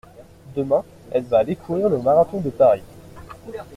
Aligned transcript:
Demain, 0.55 0.83
elle 1.11 1.25
va 1.25 1.37
aller 1.37 1.55
courir 1.55 1.87
le 1.87 1.99
marathon 1.99 2.39
de 2.39 2.49
Paris. 2.49 2.81